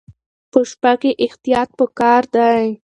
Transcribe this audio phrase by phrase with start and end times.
[0.51, 2.65] په شپه کې احتیاط پکار دی.